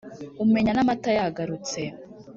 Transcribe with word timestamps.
Umenya 0.43 0.71
n’amata 0.73 1.09
yagarutse. 1.17 1.81